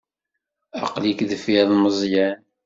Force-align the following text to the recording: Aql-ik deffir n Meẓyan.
Aql-ik 0.79 1.19
deffir 1.29 1.65
n 1.71 1.75
Meẓyan. 1.81 2.37